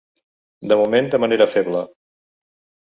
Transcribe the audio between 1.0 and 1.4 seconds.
de